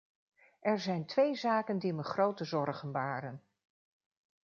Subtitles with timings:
[0.59, 3.43] Er zijn twee zaken die me grote zorgen baren.